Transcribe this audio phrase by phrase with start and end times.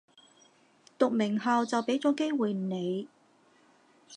[0.97, 3.07] 讀名校就畀咗機會你